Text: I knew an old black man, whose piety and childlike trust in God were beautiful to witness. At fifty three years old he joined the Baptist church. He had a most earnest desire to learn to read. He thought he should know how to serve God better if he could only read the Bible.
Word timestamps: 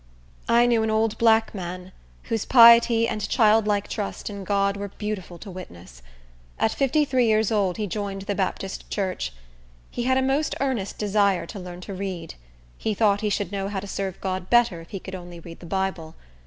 I 0.49 0.65
knew 0.65 0.81
an 0.81 0.89
old 0.89 1.19
black 1.19 1.53
man, 1.53 1.91
whose 2.23 2.43
piety 2.43 3.07
and 3.07 3.29
childlike 3.29 3.87
trust 3.87 4.31
in 4.31 4.43
God 4.43 4.75
were 4.75 4.87
beautiful 4.87 5.37
to 5.37 5.51
witness. 5.51 6.01
At 6.57 6.71
fifty 6.71 7.05
three 7.05 7.27
years 7.27 7.51
old 7.51 7.77
he 7.77 7.85
joined 7.85 8.23
the 8.23 8.33
Baptist 8.33 8.89
church. 8.89 9.31
He 9.91 10.05
had 10.05 10.17
a 10.17 10.23
most 10.23 10.55
earnest 10.59 10.97
desire 10.97 11.45
to 11.45 11.59
learn 11.59 11.81
to 11.81 11.93
read. 11.93 12.33
He 12.79 12.95
thought 12.95 13.21
he 13.21 13.29
should 13.29 13.51
know 13.51 13.67
how 13.67 13.79
to 13.79 13.85
serve 13.85 14.19
God 14.21 14.49
better 14.49 14.81
if 14.81 14.89
he 14.89 14.99
could 14.99 15.13
only 15.13 15.39
read 15.39 15.59
the 15.59 15.67
Bible. 15.67 16.15